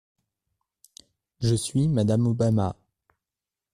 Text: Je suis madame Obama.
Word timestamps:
Je 1.41 1.53
suis 1.53 1.87
madame 1.87 2.25
Obama. 2.25 2.75